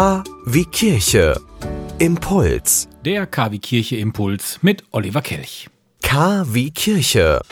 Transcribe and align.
K 0.00 0.24
wie 0.46 0.64
Kirche. 0.64 1.38
Impuls. 1.98 2.88
Der 3.04 3.26
KW 3.26 3.58
Kirche 3.58 3.96
Impuls 3.96 4.58
mit 4.62 4.82
Oliver 4.92 5.20
Kelch. 5.20 5.68
K 6.00 6.46
wie 6.54 6.70
Kirche. 6.70 7.42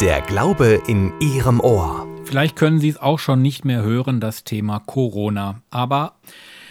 Der 0.00 0.20
Glaube 0.20 0.82
in 0.88 1.12
Ihrem 1.20 1.60
Ohr. 1.60 2.08
Vielleicht 2.24 2.56
können 2.56 2.80
Sie 2.80 2.88
es 2.88 2.96
auch 2.96 3.20
schon 3.20 3.40
nicht 3.40 3.64
mehr 3.64 3.82
hören, 3.82 4.18
das 4.18 4.42
Thema 4.42 4.80
Corona. 4.80 5.62
Aber 5.70 6.16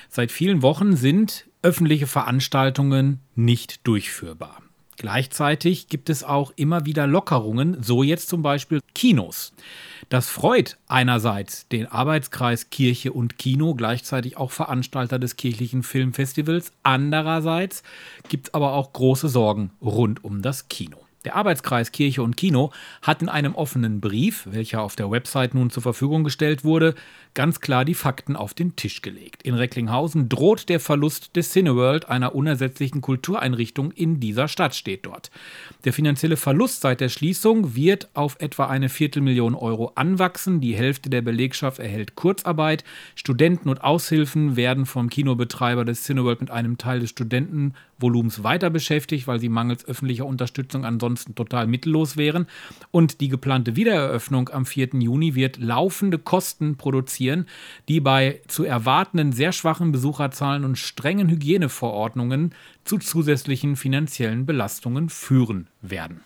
seit 0.10 0.34
vielen 0.34 0.62
Wochen 0.64 0.98
sind 0.98 1.48
öffentliche 1.62 2.08
Veranstaltungen 2.08 3.22
nicht 3.34 3.88
durchführbar. 3.88 4.58
Gleichzeitig 5.02 5.88
gibt 5.88 6.12
es 6.12 6.24
auch 6.24 6.54
immer 6.58 6.86
wieder 6.86 7.08
Lockerungen, 7.08 7.82
so 7.82 8.04
jetzt 8.04 8.30
zum 8.30 8.44
Beispiel 8.44 8.82
Kinos. 8.94 9.52
Das 10.10 10.30
freut 10.30 10.78
einerseits 10.88 11.68
den 11.70 11.88
Arbeitskreis 11.88 12.70
Kirche 12.70 13.12
und 13.12 13.40
Kino, 13.40 13.74
gleichzeitig 13.74 14.38
auch 14.38 14.52
Veranstalter 14.52 15.18
des 15.18 15.38
kirchlichen 15.38 15.82
Filmfestivals. 15.82 16.72
Andererseits 16.84 17.82
gibt 18.30 18.50
es 18.50 18.54
aber 18.54 18.74
auch 18.74 18.94
große 18.94 19.28
Sorgen 19.28 19.72
rund 19.82 20.24
um 20.24 20.44
das 20.44 20.68
Kino. 20.68 21.00
Der 21.24 21.36
Arbeitskreis 21.36 21.92
Kirche 21.92 22.24
und 22.24 22.36
Kino 22.36 22.72
hat 23.04 23.22
in 23.22 23.30
einem 23.30 23.54
offenen 23.54 24.02
Brief, 24.02 24.48
welcher 24.50 24.82
auf 24.82 24.96
der 24.96 25.12
Website 25.12 25.54
nun 25.54 25.70
zur 25.70 25.84
Verfügung 25.84 26.24
gestellt 26.24 26.64
wurde, 26.64 26.96
ganz 27.36 27.60
klar 27.60 27.86
die 27.86 27.94
Fakten 27.94 28.36
auf 28.36 28.56
den 28.56 28.76
Tisch 28.76 29.04
gelegt. 29.04 29.44
In 29.44 29.54
Recklinghausen 29.54 30.30
droht 30.30 30.68
der 30.68 30.80
Verlust 30.80 31.36
des 31.36 31.52
Cineworld, 31.52 32.10
einer 32.10 32.34
unersetzlichen 32.34 33.02
Kultureinrichtung 33.02 33.92
in 33.92 34.20
dieser 34.20 34.48
Stadt, 34.48 34.74
steht 34.74 35.06
dort. 35.06 35.30
Der 35.86 35.94
finanzielle 35.94 36.38
Verlust 36.38 36.82
seit 36.82 37.02
der 37.02 37.10
Schließung 37.10 37.76
wird 37.76 38.10
auf 38.16 38.38
etwa 38.40 38.66
eine 38.66 38.90
Viertelmillion 38.90 39.54
Euro 39.54 39.92
anwachsen. 39.94 40.60
Die 40.60 40.76
Hälfte 40.76 41.12
der 41.12 41.22
Belegschaft 41.22 41.78
erhält 41.78 42.16
Kurzarbeit. 42.16 42.84
Studenten 43.14 43.70
und 43.70 43.84
Aushilfen 43.84 44.56
werden 44.56 44.88
vom 44.88 45.10
Kinobetreiber 45.10 45.86
des 45.86 46.04
Cineworld 46.04 46.42
mit 46.42 46.50
einem 46.50 46.80
Teil 46.80 47.00
des 47.00 47.12
Studentenvolumens 47.12 48.44
weiter 48.44 48.72
beschäftigt, 48.72 49.28
weil 49.28 49.40
sie 49.40 49.50
mangels 49.50 49.86
öffentlicher 49.86 50.26
Unterstützung 50.26 50.84
ansonsten 50.84 51.11
ansonsten 51.12 51.36
total 51.36 51.68
mittellos 51.68 52.18
wären. 52.18 52.48
Und 52.92 53.22
die 53.22 53.28
geplante 53.28 53.76
Wiedereröffnung 53.76 54.50
am 54.50 54.66
4. 54.66 54.90
Juni 54.94 55.36
wird 55.36 55.58
laufende 55.58 56.18
Kosten 56.18 56.78
produzieren, 56.78 57.46
die 57.90 58.00
bei 58.00 58.42
zu 58.48 58.64
erwartenden 58.64 59.32
sehr 59.32 59.52
schwachen 59.52 59.92
Besucherzahlen 59.92 60.64
und 60.64 60.78
strengen 60.78 61.30
Hygieneverordnungen 61.30 62.54
zu 62.86 62.98
zusätzlichen 62.98 63.76
finanziellen 63.76 64.46
Belastungen 64.46 65.10
führen 65.10 65.68
werden. 65.82 66.22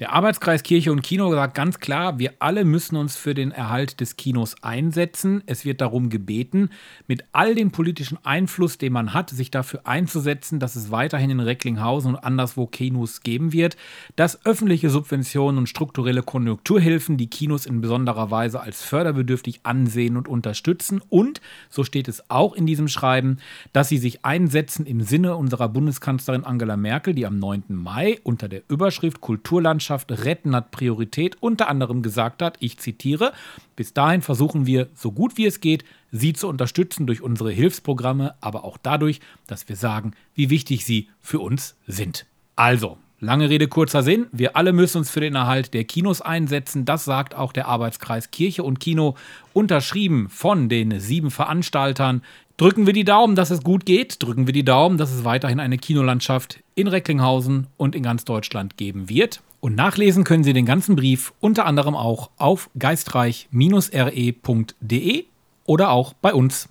Der 0.00 0.12
Arbeitskreis 0.12 0.62
Kirche 0.62 0.92
und 0.92 1.02
Kino 1.02 1.28
sagt 1.32 1.56
ganz 1.56 1.80
klar, 1.80 2.20
wir 2.20 2.34
alle 2.38 2.64
müssen 2.64 2.94
uns 2.94 3.16
für 3.16 3.34
den 3.34 3.50
Erhalt 3.50 3.98
des 3.98 4.16
Kinos 4.16 4.54
einsetzen. 4.62 5.42
Es 5.46 5.64
wird 5.64 5.80
darum 5.80 6.08
gebeten, 6.08 6.70
mit 7.08 7.24
all 7.32 7.56
dem 7.56 7.72
politischen 7.72 8.16
Einfluss, 8.24 8.78
den 8.78 8.92
man 8.92 9.12
hat, 9.12 9.30
sich 9.30 9.50
dafür 9.50 9.88
einzusetzen, 9.88 10.60
dass 10.60 10.76
es 10.76 10.92
weiterhin 10.92 11.30
in 11.30 11.40
Recklinghausen 11.40 12.14
und 12.14 12.22
anderswo 12.22 12.68
Kinos 12.68 13.22
geben 13.22 13.52
wird, 13.52 13.76
dass 14.14 14.46
öffentliche 14.46 14.88
Subventionen 14.88 15.58
und 15.58 15.68
strukturelle 15.68 16.22
Konjunkturhilfen 16.22 17.16
die 17.16 17.26
Kinos 17.26 17.66
in 17.66 17.80
besonderer 17.80 18.30
Weise 18.30 18.60
als 18.60 18.84
förderbedürftig 18.84 19.62
ansehen 19.64 20.16
und 20.16 20.28
unterstützen 20.28 21.02
und, 21.08 21.40
so 21.70 21.82
steht 21.82 22.06
es 22.06 22.30
auch 22.30 22.54
in 22.54 22.66
diesem 22.66 22.86
Schreiben, 22.86 23.38
dass 23.72 23.88
sie 23.88 23.98
sich 23.98 24.24
einsetzen 24.24 24.86
im 24.86 25.00
Sinne 25.00 25.34
unserer 25.34 25.68
Bundeskanzlerin 25.68 26.44
Angela 26.44 26.76
Merkel, 26.76 27.14
die 27.14 27.26
am 27.26 27.40
9. 27.40 27.64
Mai 27.70 28.20
unter 28.22 28.48
der 28.48 28.62
Überschrift 28.68 29.20
Kulturlandschaft 29.20 29.87
Landwirtschaft 29.88 30.24
retten 30.24 30.54
hat 30.54 30.70
Priorität 30.70 31.36
unter 31.40 31.68
anderem 31.68 32.02
gesagt 32.02 32.42
hat, 32.42 32.56
ich 32.60 32.78
zitiere, 32.78 33.32
bis 33.76 33.94
dahin 33.94 34.22
versuchen 34.22 34.66
wir, 34.66 34.88
so 34.94 35.12
gut 35.12 35.36
wie 35.36 35.46
es 35.46 35.60
geht, 35.60 35.84
sie 36.12 36.32
zu 36.32 36.48
unterstützen 36.48 37.06
durch 37.06 37.22
unsere 37.22 37.50
Hilfsprogramme, 37.50 38.34
aber 38.40 38.64
auch 38.64 38.78
dadurch, 38.82 39.20
dass 39.46 39.68
wir 39.68 39.76
sagen, 39.76 40.12
wie 40.34 40.50
wichtig 40.50 40.84
sie 40.84 41.08
für 41.20 41.40
uns 41.40 41.76
sind. 41.86 42.26
Also, 42.56 42.98
Lange 43.20 43.50
Rede, 43.50 43.66
kurzer 43.66 44.04
Sinn. 44.04 44.26
Wir 44.30 44.54
alle 44.56 44.72
müssen 44.72 44.98
uns 44.98 45.10
für 45.10 45.18
den 45.18 45.34
Erhalt 45.34 45.74
der 45.74 45.82
Kinos 45.82 46.20
einsetzen. 46.20 46.84
Das 46.84 47.04
sagt 47.04 47.34
auch 47.34 47.52
der 47.52 47.66
Arbeitskreis 47.66 48.30
Kirche 48.30 48.62
und 48.62 48.78
Kino, 48.78 49.16
unterschrieben 49.52 50.28
von 50.28 50.68
den 50.68 51.00
sieben 51.00 51.32
Veranstaltern. 51.32 52.22
Drücken 52.58 52.86
wir 52.86 52.92
die 52.92 53.02
Daumen, 53.02 53.34
dass 53.34 53.50
es 53.50 53.64
gut 53.64 53.86
geht. 53.86 54.22
Drücken 54.22 54.46
wir 54.46 54.52
die 54.54 54.64
Daumen, 54.64 54.98
dass 54.98 55.12
es 55.12 55.24
weiterhin 55.24 55.58
eine 55.58 55.78
Kinolandschaft 55.78 56.60
in 56.76 56.86
Recklinghausen 56.86 57.66
und 57.76 57.96
in 57.96 58.04
ganz 58.04 58.24
Deutschland 58.24 58.76
geben 58.76 59.08
wird. 59.08 59.42
Und 59.60 59.74
nachlesen 59.74 60.22
können 60.24 60.44
Sie 60.44 60.52
den 60.52 60.66
ganzen 60.66 60.94
Brief 60.96 61.32
unter 61.40 61.64
anderem 61.66 61.96
auch 61.96 62.30
auf 62.36 62.70
geistreich-re.de 62.78 65.24
oder 65.64 65.90
auch 65.90 66.12
bei 66.14 66.32
uns. 66.32 66.68